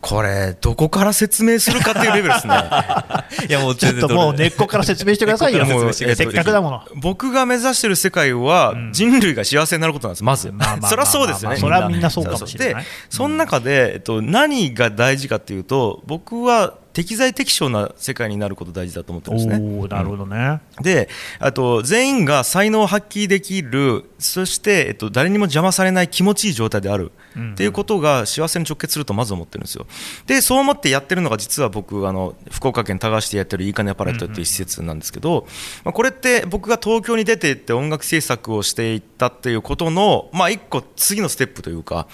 [0.07, 2.55] これどこから説明するかっていうレベルですね。
[3.51, 6.83] いやもうちょっともう根っこから説明してくださいよ、もうせっかくだもの。
[6.95, 8.93] 僕が目指してる世界はん。
[8.93, 10.25] 人類が幸せになることなんです。
[10.25, 11.57] まず、まあまあまあ そりゃそうですよね。
[11.57, 12.09] まあそれはみんな。
[12.09, 12.85] そうかもしれない。
[12.85, 19.87] でその中で、えっと、何が大事かっていうと僕は適材適所な世界になること大事だと思ってるんですね。
[19.89, 20.63] なるほどね。
[20.81, 29.87] であと全員が才能を発揮できるそして、えっと、誰にも邪魔されない気持ちいい状態である、うんっていうことが幸せに直結するとまず思ってるんですよ
[30.27, 35.47] でそう思ってやってるのが実は僕あの福岡県田川市でやってるいいかねパレットっていう施設なんですけど、
[35.85, 42.09] まあ、これって僕が東京に出て行って音楽制作をしていったっていうことの、まあ、一個次のステップというか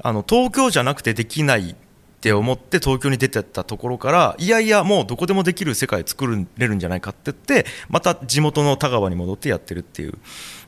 [0.00, 1.76] あの東京じゃなくてできない
[2.24, 10.14] って思って東京に出てったところからいやいやもうどこでもできる世界作れるんじゃないかって言ってまた地元の田川に戻ってやってるっていう。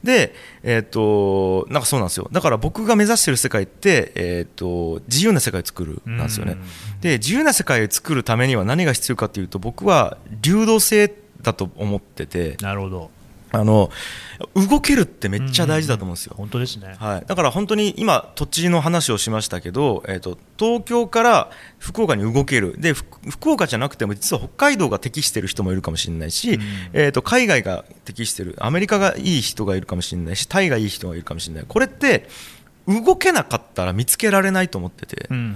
[0.04, 2.28] でえっ、となんかそうなんですよ。
[2.30, 6.58] だから僕が目指してる世界ってえっ、と自由な世界を作るなんですよね。
[7.00, 12.58] で自由な世界を作るためには何が必要かっていうと僕は流動性だと思ってて。
[12.60, 13.10] なるほど。
[13.56, 13.90] あの
[14.54, 16.94] 動けるってめっちゃ大事だと思うんですよ、本当ですね。
[16.98, 22.74] はい、だから本当に今、土地の話をしましたけど、えー、と東京から福岡に動ける。
[22.78, 26.58] で、ふ福岡じゃなくても実は北海道が適している人もいるかもしれないし、
[26.92, 32.28] えー、と海外が適している、アメリカがいい人がいるかもしれないし、タイがいい人がいるかもしれない、これって
[32.86, 35.46] 動けなかったら見つけられないと思ってて、うんうんう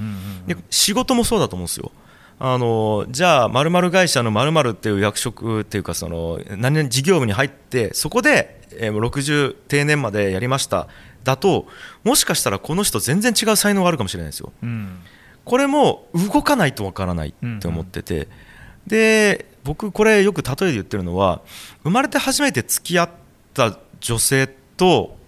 [0.44, 0.46] ん。
[0.46, 1.92] で仕事もそうだと思うんですよ。
[2.42, 10.88] あのじゃあ、まる会社のまるっていう役職っていうかその何々事業部に入ってそこで、えーもう60定年までやりました。
[11.22, 11.66] だと
[12.02, 14.52] もしかしたらこの人全然違う才能があるかもしれないですよ。
[14.62, 15.00] うん。
[15.44, 18.26] これも動かないとわからないって思ってて、
[18.86, 21.42] で僕これよく例えで言ってるのは
[21.82, 23.10] 生まれて初めて付き合っ
[23.52, 24.46] た女性
[24.78, 25.18] と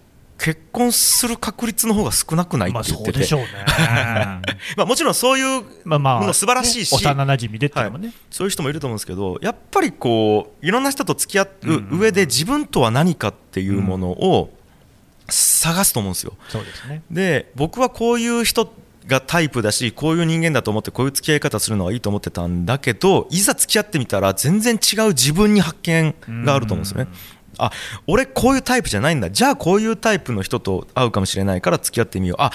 [0.43, 3.47] 結婚する確率の方が少なくないってまあ言ってて、そうでしょうね。
[4.75, 8.11] まあもちろんそういうまあまあ、もの素晴らしいし幼馴染でっていうのもね。
[8.29, 11.49] そういう人もいると思うんですけどやっぱりこういろんな人と付き合う
[11.91, 14.53] 上で自分とは何かっていうものを
[15.29, 16.33] 探すと思うんですよ。
[16.49, 17.03] そうですね。
[17.09, 18.69] で僕はこういう人
[19.07, 27.07] がタイプだしこういう人間だと思ってこういう付き合い方するのはいいと思ってたんだけどいざ付き合ってみたら全然違う自分に発見があると思うんですよね。
[27.57, 27.71] あ
[28.07, 29.29] 俺こういうタイプじゃないんだ。
[29.29, 32.41] じゃあこういうタイプの人と会うかもしれないから付き合ってみよう。
[32.41, 32.51] あ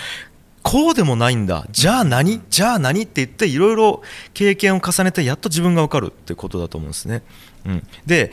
[0.63, 1.67] こうでもないんだ。
[1.71, 2.43] じゃあ何？
[2.51, 3.03] じゃあ何？
[3.03, 4.03] って言っていろいろ
[4.35, 7.23] 経験を重ねてやっと自分が分かるってことだと思うんですね、
[7.65, 8.33] うん、で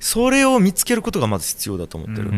[0.00, 2.30] それを見つけることがまず必要だと思ってる、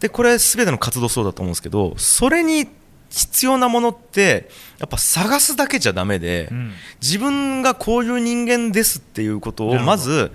[0.00, 2.66] でこれ全ての活動そうだと思うんですけどそれに
[3.10, 4.48] 必要なものって
[4.78, 6.72] やっぱ探すだけじゃダメで、うん。
[7.00, 10.32] 自分がこういう人間ですっていうことをまず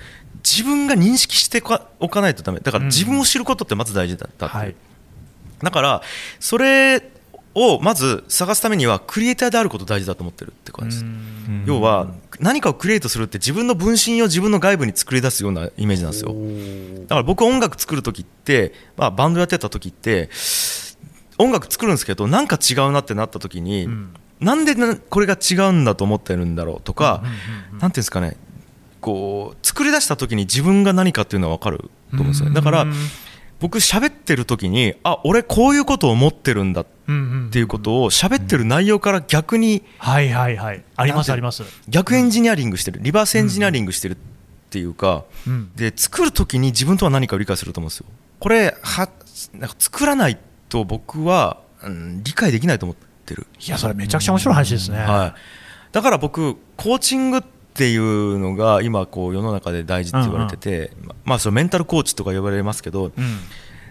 [0.47, 1.61] 自分が認識して
[1.99, 2.61] おかないとダメ。
[2.61, 4.63] だから自分を知ることってまず大事だったっていう。
[4.63, 4.75] はい。
[5.61, 6.01] だから
[6.39, 7.03] それ
[7.53, 11.11] をまず探すためにはクリエイターであること大事だと思ってるって感じです。
[11.65, 16.33] 要は何かをクリエイトするって自分の分身を自分の外部に作り出すようなイメージなんですよ。
[17.03, 20.29] だから僕音楽作る時って、まあ、バンドやってた時って
[21.37, 24.13] 音楽作るんですけどなんか違うなってなった時に、ん。
[24.39, 27.23] なんでなこれが違うんだと思ってるんだろうとか、
[27.71, 28.37] なんていうんですかね
[29.07, 32.55] こう作り出した時に自分が何かっていうのは分かると思うんですよね。
[32.55, 32.85] だから
[33.61, 36.85] 僕喋ってる時にあ俺こういうことを思ってるんだっ
[37.49, 40.83] ていうことを喋ってる内容から逆にはいはいはい。
[40.97, 41.63] ありますあります。
[41.87, 42.99] 逆エンジニアリングしてる。
[43.01, 44.17] リバースエンジニアリングしてるっ
[44.69, 48.07] ていうか、うんで作る時に自分とは何かを理解すると思うんですよ。
[48.41, 49.09] これは
[49.53, 54.97] なんか作らないと僕は、うん、理解できないと思ってる、いやそれめちゃくちゃ面白い話ですね。
[54.97, 63.13] はい、だから僕コーチングっていうのが今こう世の中で大事って言われてて、ままあそのメンタルコーチとか呼ばれますけど、うん。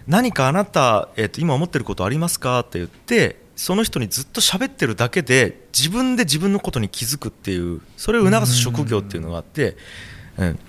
[0.07, 9.75] 何かあなた、えー、と今思ってることありますかって言ってその人にずっと喋ってるだけで自分で自分のことに気づくっていうそれを促す職業っていうのがあって、
[10.37, 10.59] うん、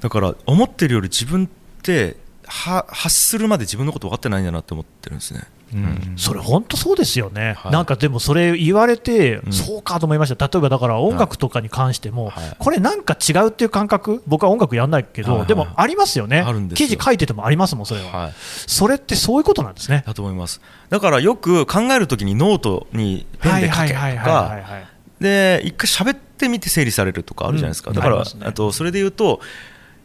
[0.00, 1.48] だから思ってるより自分っ
[1.82, 5.42] ては発するまで自分のこと分かってないんだなって思ってるんですね。
[5.74, 6.14] うん。
[6.16, 7.72] それ本当そうですよね、はい。
[7.72, 9.52] なんかでもそれ言われて、うん。
[9.52, 12.56] そうかと思いました、例えばだから音楽とかに関しても、はい。
[12.58, 16.44] これなんか違うっていう感覚、僕は音楽やんないけど、でもありますよね。
[16.74, 18.32] 記事書いててもありますもん、それは、はい。
[18.36, 20.04] それってそういうことなんですね。
[20.06, 20.60] だと思います。
[20.90, 27.96] だからよく考えるときにノートにペンで書けとかはいで一回喋ってみて整理されるとかあるじゃないですか、うん。
[27.96, 29.40] だからあとそれで言うと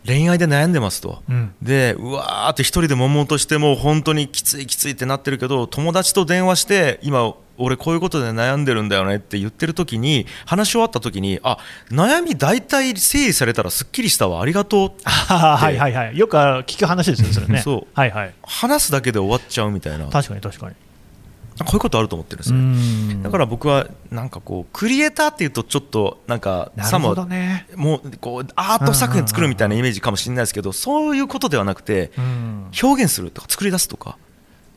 [0.05, 1.53] 恋愛で悩んでますと、うん。
[1.61, 11.57] でうわーって一人で悶々としてもう本当にきついきついってなってるけど友達と電話して今俺こういうことで悩んでるんだよねって言ってる時に話し終わった時にあ
[11.89, 14.41] 悩み大体整理されたらすっきりしたわ。
[14.41, 14.91] ありがとう。
[15.03, 17.59] はいはいはい、よく聞く話ですよ、それね。
[17.61, 17.87] そう。
[17.93, 20.05] はいはい、話すだけで終わっちゃうみたいな。
[20.05, 20.75] こ確かに確かに。
[21.65, 23.23] ういうことあると思ってるんですうよん。
[23.23, 27.15] だから僕はなんかこうクリエイターっていうとちょっとなんかさも。
[27.75, 32.71] もうこうアート作品作るみたいなイメージかもしれないですけどそういうことではなくてうん。
[32.81, 34.17] 表現するとか作り出すとか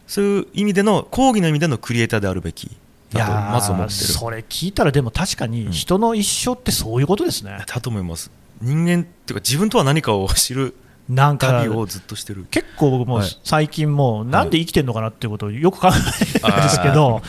[0.07, 4.13] そういう意味での講義の意味でのクリエイターであるべきいやだとまず思ーってる。
[4.13, 7.59] それ聞いたら、でも確かに人の一生ってそういうことですね。
[7.67, 8.31] だと思います。
[8.61, 10.75] 人間っていうか自分とは何かを知る
[11.11, 12.47] なんか旅をずっとしてる。
[12.51, 13.41] 結構僕もはい。
[13.43, 17.21] 最近もうなんで生きてるのかなっていうことをよく考えるんですけど、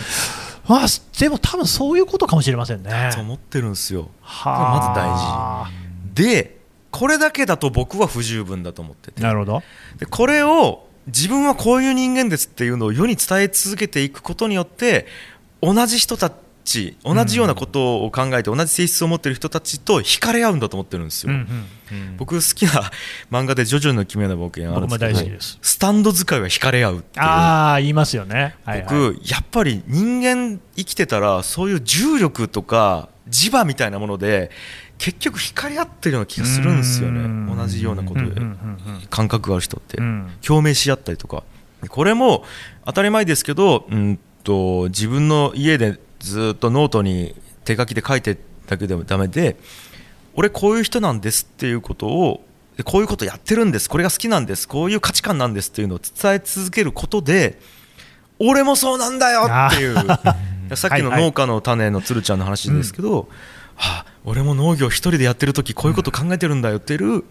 [0.67, 0.85] まあ、
[1.19, 3.09] でも多分そういうことかもしれませんね。
[3.13, 4.09] と思ってるんですよ。
[4.21, 5.71] はあ。
[6.13, 6.59] で
[6.91, 9.21] これだけだと僕は不十分だと思ってて。
[9.23, 9.63] なるほど。
[9.97, 15.07] でこれを自分はこういう人間ですっていうのを世に伝え続けていくことによって
[15.61, 16.31] 同じ人た
[16.63, 21.65] ち同じようなことを考えて同じ性質を持っている人たちと惹かれ合うんだと思ってるんですよ、うんうん
[22.17, 22.89] 僕好きな
[23.29, 27.25] 漫画で「ジョジョの奇妙な冒険」あるんですけどスタンド使いは惹かれ合うっていう。
[27.25, 28.55] ああ、言いますよね。
[28.63, 28.83] はいはい。
[28.83, 34.51] 僕やっぱり人間生きてたらそういう重力とか磁場みたいなもので
[34.97, 37.47] 結局惹かれ合ってるような気がするんですようん。
[37.47, 38.25] ね同じようなことで。
[38.27, 39.97] うんうんうん感覚がある人って。
[39.97, 40.31] うん。
[40.41, 41.43] 共鳴し合ったりとか。
[41.81, 42.45] でこれも
[42.85, 49.57] 当たり前ですけどうんと自分の家でずっとノートに手書きで書いてだけでもダメで
[50.33, 52.45] 俺こういう人なんですっていうことを
[52.77, 53.89] でこういうことやってるんです。
[53.89, 54.65] これが好きなんです。
[54.67, 57.59] こういう価値観なんですっていうのを伝え続けることで
[58.39, 59.95] 俺もそうなんだよっていう。
[60.77, 63.27] さっきのはいはい農家の種の鶴ちゃんの話ですけど、
[63.75, 67.25] はあ、俺も農業一人でやってる時こういうこと考えてるんだよっていう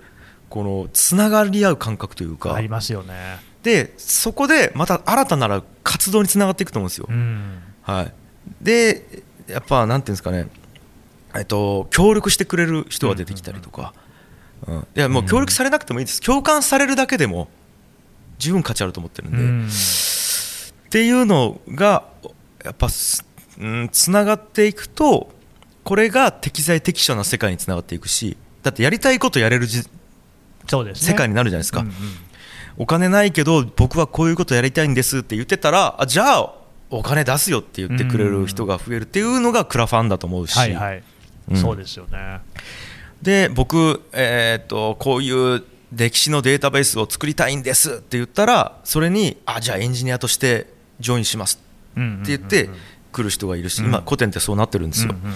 [0.51, 2.55] このつながり合う感覚というか。
[2.55, 3.39] ありますよね。
[3.63, 7.07] でそこでまた新たなら活動につながっていくと思うんですよ。
[7.09, 7.63] うん。
[7.83, 8.13] はい、
[8.61, 10.49] でやっぱなんていうんですかね、
[11.35, 13.95] えっと、協力してくれる人が出てきたりとか、
[14.67, 14.79] うん。
[14.79, 16.21] いやもう協力されなくてもいいです。
[16.21, 17.49] 共感されるだけでも
[18.39, 19.69] 十分価値あると思ってるんで、うん。
[19.69, 22.05] っていうのが
[22.65, 23.25] やっぱす
[23.59, 25.31] うんつながっていくと
[25.85, 29.83] これが適材適所な世界につながっていくしだってやりたいことやれるじ
[30.69, 31.13] そうですね。
[31.13, 31.95] 世界になるじゃないですか、うんうん。
[32.77, 36.60] お金ないけど僕はこういうことやりたいんですって言ってたらあじゃあ
[36.91, 41.03] お金出すよって言ってくれる人が増えるっていうのがクラファンだと思うし、はいはい、
[41.51, 41.57] うん。
[41.57, 42.41] そうですよね。
[43.23, 50.67] で僕、えーっとこういう歴史のデータベースを作りたいんですって言ったらそれにあじゃあエンジニアとして
[51.01, 51.61] ジョインします
[51.93, 52.71] って言って
[53.13, 53.89] 来る人がいるし、うん。
[53.89, 55.35] 今古典ってそうなってるんですよ、うんうん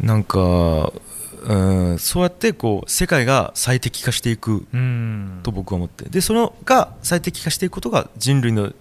[0.00, 0.92] なんか
[1.44, 5.40] うんそうやってこう世界が最適化していくうん。
[5.42, 6.08] と僕は思って。
[6.08, 8.72] でそれが最適化していくことが人類の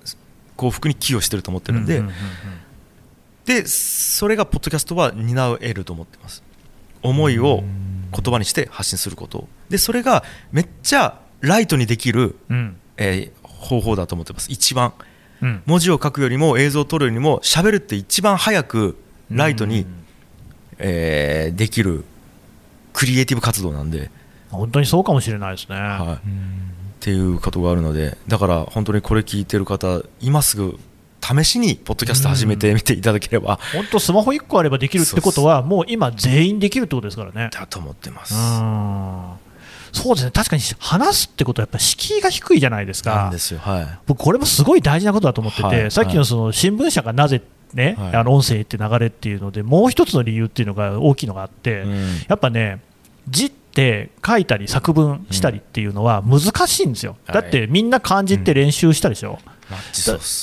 [0.61, 2.15] 幸福に寄与してると思ってるんで、うんうんうん
[3.43, 6.43] でそれがポッドキャストは担えると思ってます。
[7.01, 9.47] 思いを言葉にして発信すること。
[9.69, 12.77] でそれがめっちゃライトにできる、うん。
[12.97, 14.51] えー方法だと思ってます。
[14.51, 14.93] 一番。
[15.41, 15.63] うん。
[15.65, 18.95] 文字を書くよりも映像を撮るよりも喋るって一番早く
[19.31, 19.87] ライトに、
[20.77, 22.05] えーできる
[22.93, 24.11] クリエイティブ活動なんで、
[24.51, 25.75] 本当にそうかもしれないですね。
[25.75, 26.27] はい、
[27.01, 30.79] っていうことがあるのでだから本当にこれ聞いてる方今すぐ
[31.19, 33.59] 試しにポッドキャスト始めてみていただければ。
[33.73, 37.51] 本当、スマホ1個あればできるってことは、もう今、全員できるってことですからね。
[37.53, 38.33] だと思ってます。
[38.33, 39.31] うん。
[39.93, 43.15] そうですね、確かに話すってことは、やっぱり敷居が低いじゃないですか。
[43.15, 43.99] なんで、すよ、はい。
[44.07, 45.91] 僕、これもすごい大事なことだと思ってて、はい。
[45.91, 47.43] さっきのその新聞社がなぜ、
[47.75, 48.15] ねはい。
[48.15, 52.07] あの音声って流れっていうので、もう一つの理由っていうのが大きいのがあって、うん。
[52.27, 52.81] やっぱね、
[53.29, 57.41] 字って書いたり作文したりっていうのは難しいんですよ、はい。
[57.41, 59.39] だってみんな漢字って練習したでしょ。
[59.45, 59.49] う。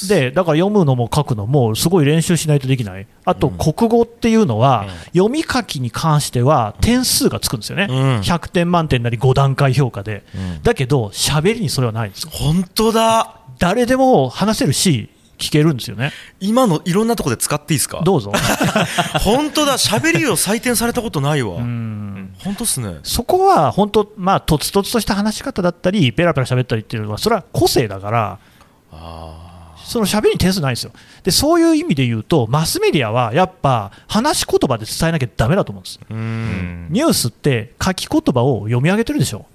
[0.09, 7.97] でだから読むのも書くのもすごい練習しないとできない、あと国語っていうのは、読み書きに関しては点数がつくんですよね、うん。
[8.21, 10.63] 100点満点なり5段階評価で、うん。
[10.63, 13.41] だけど、喋りにそれはないんですよ、本当だ。
[13.59, 18.01] 誰でも話せるし、聞けるんですよね、今のいろんなところで使っていいですか？
[18.03, 18.33] どうぞ。
[19.21, 19.77] 本当だ。
[19.77, 21.57] 喋りを採点されたことないわ。
[21.57, 22.99] うん本当っすね。
[23.03, 28.39] そこは本当、まあ、とつとつとした話し方だったり、ペラペラ喋ったりっていうのは、それは個性だから、
[29.85, 30.93] その喋りに点数ないんですよ。
[31.25, 36.01] で、そういう意味で言うと、マスメディアはやっぱ、話し言葉で伝えなきゃだめだと思うんです。
[36.09, 36.89] うん。
[36.91, 39.47] ニュースって書き言葉を読み上げてるでしょ、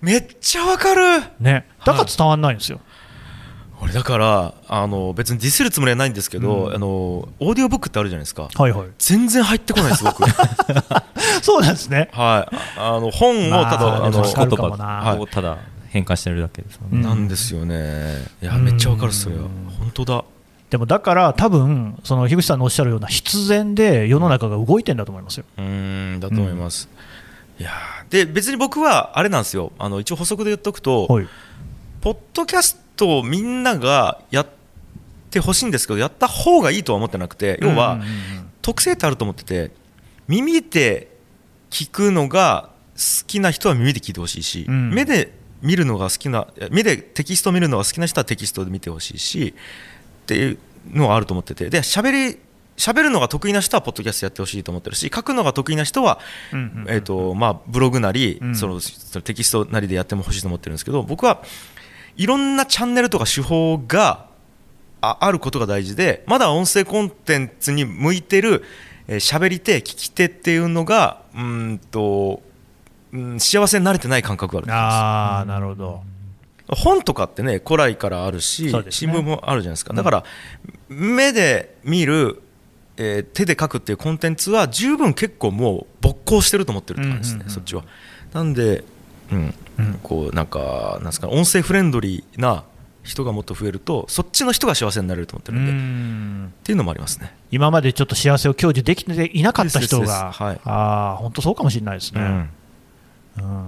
[0.00, 1.22] めっちゃわかる。
[1.40, 2.80] ね、だから伝わんないんですよ、
[3.82, 6.74] 俺だからあの別にディスるつもりはないんですけど、うん。
[6.74, 8.48] あのオーディオブックってあるじゃないですか。
[8.54, 10.22] はいはい、全然入ってこないです僕。
[10.22, 10.28] は
[11.40, 14.84] いそうなんですね、ああの本をただ、まああのでもわかるかもな。
[14.84, 15.18] はい。
[15.18, 18.26] をただ変換してるだけですねうんなんですよね。
[18.42, 19.42] いやめっちゃわかるっすそれは。
[19.78, 20.24] 本当だ。
[20.70, 25.44] でもだから、多分その樋口さんのおっしゃるような必然で世の中が動いてんだと思いますよ。
[25.58, 26.88] うーんだと思います、
[27.58, 28.12] いやー。
[28.12, 29.72] で別に僕はあれなんですよ。
[29.78, 31.26] あの一応補足で言っとくと、はい。
[32.00, 34.46] ポッドキャストをみんながやっ
[35.30, 38.00] てほしいんですけどやった方がいいとは思ってなくて要は
[38.62, 39.70] 特性ってあると思ってて
[40.28, 41.08] 耳で
[41.70, 44.90] 聞くのが好きな人は耳で聞いてほしいし、うん。
[44.90, 45.32] 目で
[45.62, 49.54] 見るのが好きな目でテキストを見るのが好きな人はテキストで見てほしいし
[50.22, 50.58] っていう
[50.90, 52.38] のはあると思っててで喋り
[52.76, 56.18] 喋るのが得意な人はポッドキャストやってほしいと思ってるし書くのが得意な人は
[56.88, 58.80] えーとまあ、ブログなり、その
[59.20, 61.42] テキストなりでやってもほしいと思ってるんですけど僕は
[62.16, 64.26] いろんなチャンネルとか手法が
[65.00, 68.64] ああることが大事でまだ音声コンテンツに向いてる
[69.10, 72.42] えー喋、り手聞き手っていうのがうーんと、
[73.12, 74.94] うん、幸せに慣れてない感覚があると思います。
[74.94, 76.02] ああ、なるほど。
[76.68, 78.84] 本とかってね古来からあるし、ね。
[78.90, 79.94] 新聞もあるじゃないですか。
[79.94, 80.24] だから、
[80.88, 82.40] 目で見る、
[82.96, 87.50] えー手で書くっていうコンテンツは十分結構もう没効してると思ってるって感じですね、うんうんうん。
[87.50, 87.84] そっちは。
[88.32, 88.84] なんで、
[89.32, 89.54] うん。
[89.78, 92.64] うんこうなんかなんですか音声フレンドリーな
[93.02, 96.52] 人がもっと増えるとそっちの人が幸せになれると思ってうるんで、っん。
[96.64, 100.60] ていうのもありますね、今までちょっと幸せを享受できていなかった人が、はい。
[100.64, 102.20] ああ、本当そうかもしれないですね。
[102.20, 102.50] うん。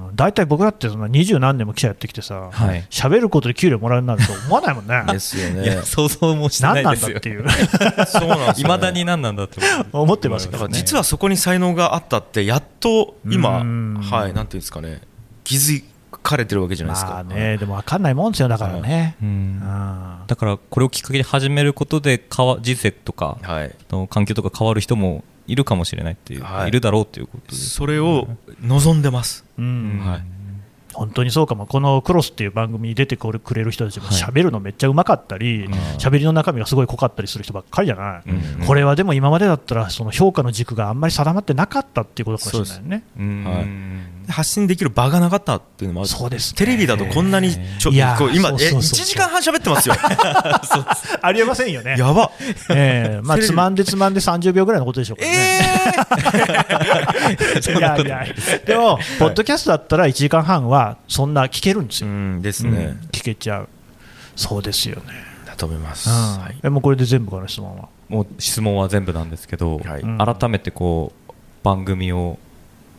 [0.08, 0.16] うん。
[0.16, 2.84] 大体僕だってそんな二十何年も記者やってきてさ、はい。
[2.90, 5.02] 喋ることで給料もらえるなんて思わないもんね。
[5.10, 5.80] ですよね。
[5.84, 7.14] 想像もしてな何なんいですよ。
[7.14, 7.46] だっていう。
[8.06, 9.60] そうなんいまだに何なんだって
[9.92, 10.74] 思ってますだかね。
[10.74, 13.94] 実はそこに才能があったってやっと今うん。
[14.02, 15.00] はいなんていうんですかね
[15.44, 15.82] 気づ
[16.22, 19.16] かれてるわけじゃないですか、まあね、でも分かんないもんですよ、だからね。
[19.22, 19.56] ううん。
[19.56, 19.60] ん
[20.26, 23.74] だからこれをきっかけで始めることで変わ人生とかはい。
[23.90, 26.68] の環境とか変わる人もいるかもしれないっていう、はい。
[26.68, 28.28] い、るだろうっていうことそれを
[28.62, 30.00] 望んでます、うん。
[30.04, 30.22] はい。
[30.94, 34.14] 本当にそうかも、このクロスっていう番組に出てくれる人たちもはい。
[34.14, 35.66] 喋るのめっちゃうまかったり、
[35.98, 38.22] 喋、りの中身がすごい濃かったりする人ばっかりじゃない、
[38.60, 38.66] うん。
[38.66, 43.04] これはでも今までだったら、その評価の軸があんまり定まってなかったっていうことかもしれないね。
[43.18, 43.44] うん。
[43.44, 46.08] はい発信できる場がなかったっていうのもある。
[46.08, 46.58] そうですね。
[46.58, 48.90] テレビだとこんなにちょいや今えそうそうそう。
[49.00, 49.94] 1時間半喋ってますよ。
[51.22, 51.96] ありえませんよね。
[51.98, 52.30] やば。
[52.70, 53.20] ええ。
[53.22, 55.32] まあ、つまんでつまんで30秒ぐらいのことでしょうかね。
[57.78, 58.24] いやいや、
[58.66, 63.68] でも、ポッドキャストだったら1時間半はそんな聞けるんですうよ、んですうんね、聞けちゃう、
[64.36, 65.02] そうですよね。
[65.56, 66.40] と思います、うん。
[66.40, 66.56] はい。
[66.62, 67.88] えもうこれで全部かな質問は。
[68.08, 70.00] もう質問は全部なんですけど、はい。
[70.00, 71.32] うん改めてこう
[71.62, 72.38] 番組を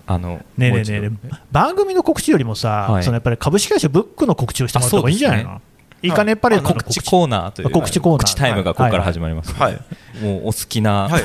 [0.05, 3.03] あのねえねねえねえ番組の告知よりもさ、はい。
[3.03, 5.61] そのやっぱり株式会社ブックの告知をしてもらった方がいいんじゃないあの、
[6.01, 8.19] いいかねパレットの告知コーナーという告知コーナー。
[8.19, 9.79] 告知タイムがここから始まります、はい。
[10.21, 11.19] もうお好きな、は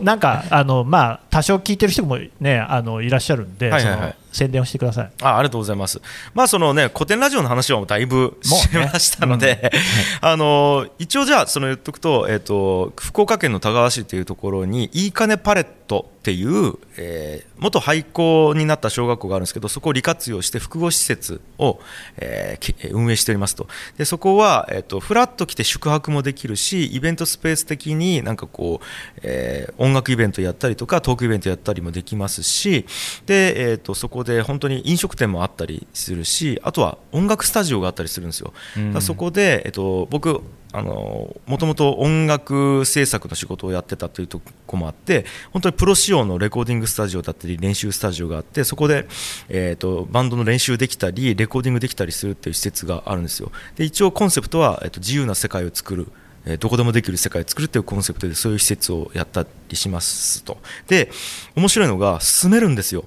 [0.00, 0.04] い。
[0.04, 4.00] なんかあの、まあ、多少聞いてる人も、ね、あのいらっしゃるんで、はいはいはい。
[4.00, 5.10] その宣伝をしてください。
[5.22, 6.00] あありがとうございます。
[6.34, 9.72] まあそのね古典ラジオの話はもうだいぶしましたので、
[10.20, 21.78] あの一応じゃあその言っとくとえっ、と福岡県の田川市っていうところにいいかねパレットっていう、えー元廃校になった小学校があるんですけどそこを利活用して複合施設を、
[22.16, 23.68] えーけ運営しておりますと
[23.98, 32.86] でそこは、えっとフラッと来て宿泊もできるしイベントスペース的になんかこう、えー音楽イベントやったりとかトークイベントやったりもできますし
[33.26, 38.52] で、えー、とそこで本当に飲食店もあったりするしあとは音楽スタジオがあったりするんですよ。
[38.76, 39.02] うん。
[39.02, 40.40] そこで、えっと僕
[40.72, 49.06] あのもともと音楽制作の仕事をやってたというとこもあって本当にプロ仕様のレコーディングスタジオだったり練習スタジオがあってそこで、
[49.48, 53.50] えー、とバンドの練習できたりレコーディングできたりするっていう施設があるんですよ。
[53.76, 56.06] で一応コンセプトは、えっと自由な世界を作る
[56.46, 60.58] えーどこでもできる世界を作るっていうコンセプトでそういう施設をやったりしますと。
[60.86, 61.10] で
[61.56, 63.04] 面白いのが住めるんですよ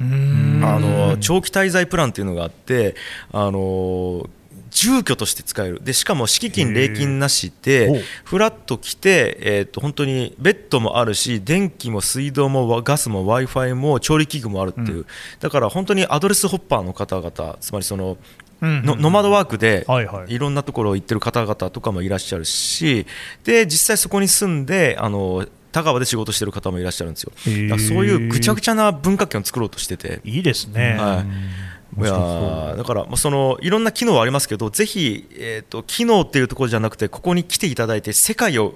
[0.00, 0.04] あ
[0.80, 2.96] の長期滞在プランっていうのがあって
[3.32, 4.28] あの
[4.70, 5.80] 住居として使える。
[5.82, 15.06] でしかも敷金礼金なしでフラッと来て、えー、と本当にベッドもあるし電気も水道もわガスも w i f i も調理器具もあるっていう、
[15.38, 18.18] だから本当にアドレスホッパーの方々つまりその
[18.60, 19.86] のノマドワークで
[20.28, 23.06] いろんなところ行ってる方々とかもいらっしゃるし
[23.44, 27.32] で実際そこに住んであの田川で仕事してる方もいらっしゃるんですよ。
[27.48, 27.78] へー。
[27.80, 30.20] そういうぐちゃぐちゃな文化圏を作ろうとしてて。
[30.22, 30.96] いいですね。
[30.96, 31.24] は
[31.98, 38.74] い、いやーだからまあそのいろんな機能はありますけどぜひ、えー、と機能っていうところじゃなくてここに来ていただいて世界を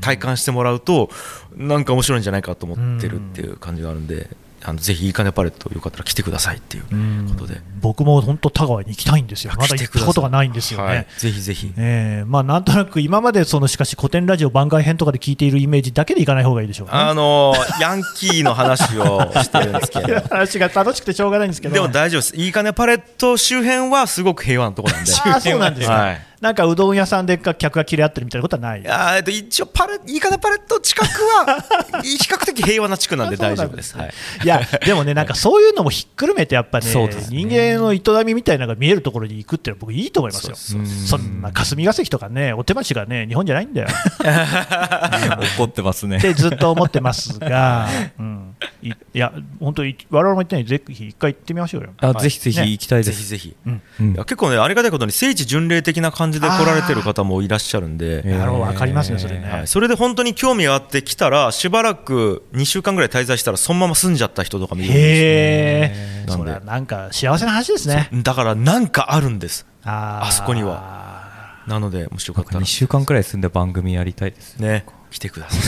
[0.00, 1.10] 体感してもらうと、
[1.54, 4.30] なんか面白いんじゃないかと思ってるっていう感じがあるんで、
[4.62, 6.84] あのぜひいいかねパレットよかったら来てくださいっていう
[7.30, 9.52] ことで、僕も本当田川に行きたいんですよ。
[9.56, 10.84] まだ行ったことがないんですよね。
[10.86, 11.72] はい、ぜひぜひ。
[11.78, 12.24] ええ。
[12.26, 16.92] まあなんとなく今までそのしかし古典ラジオ番外編とかで聞いているイメージだけでいかない方がいいでしょうね。
[16.94, 20.20] あのーヤンキーの話をしてるんですけど。
[20.28, 21.74] 話が楽しくてしょうがないんですけど。
[21.74, 22.36] でも大丈夫です。
[22.36, 25.12] いいかねパレット周辺はすごく平和なところなんで。
[25.24, 28.88] ああそうなんですか、はいなんかうどん屋さんで客が切れ合ってるみたいなことはない？
[28.88, 31.60] あーえっと一応パレいいかねパレット近くは
[32.02, 33.94] 比較的平和な地区なんで大丈夫です。
[33.96, 34.10] はい。
[34.42, 37.36] いやでもね、なんかそういうのもひっくるめて、やっぱねそうですね。
[37.36, 41.42] 人間の営みみたいなのが見えるところに行くっていうのは、僕、いいと思いますよ、そん。
[41.42, 43.88] な霞が関とかね、お手町がね、日本じゃないんだよ。
[45.58, 46.16] 怒ってますね。
[46.16, 47.86] ってずっと思ってますが、
[48.18, 48.39] うん、
[48.82, 51.90] いいや、本当に、我々も言ったように、ぜひ一回行ってみましょうよ。
[51.98, 53.56] あぜひぜひ行きたいです、ぜひぜひ。
[54.00, 54.14] うん。
[54.14, 58.22] 結構ねありがたいことに聖地巡礼的な感じで来られてる方もいらっしゃるんで。
[58.22, 59.48] なるほど、わかりますね、それね。
[59.48, 66.42] はい、それで本当に興味があって来たらしばらく2週間ぐらい滞在したらそのまま住んじゃった人とかもいるんですへえ、なんで。
[66.42, 68.08] それはなんか幸せな話ですね。
[68.12, 69.66] だからなんかあるんです。
[69.84, 70.28] あー。
[70.28, 71.20] あそこには。
[71.66, 72.60] なのでもしよかったら。
[72.60, 75.60] 2週間くらい住んで番組やりたいですね来てください。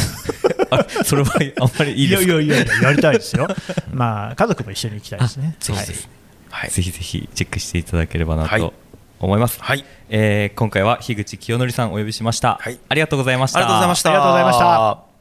[0.70, 2.32] あれそれはあんまりいいいですか？
[2.32, 3.48] やいやいやいや、やりたいですよ。
[3.92, 5.56] まあ、家族も一緒に行きたいですね。
[5.60, 6.08] ぜひぜひ
[6.50, 6.70] はい。
[6.70, 8.60] ぜひぜひチェックしていただければなはい。
[8.60, 8.72] と
[9.20, 9.84] 思います、はい。
[10.08, 12.78] えー今回は樋口清則さんお呼びしました、はい。
[12.88, 13.58] ありがとうございました。
[13.58, 14.10] ありがとうございました。
[14.10, 15.12] ありがとうございました。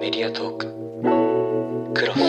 [0.00, 0.66] メディアトーク。
[1.94, 2.20] クロス。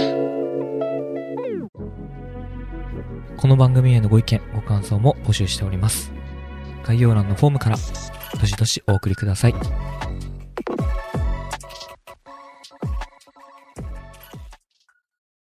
[3.38, 6.12] この番組へのご意見、ご感想も募集しております。
[6.86, 7.78] 概要欄のフォームから、
[8.42, 10.01] どしどしお送りください。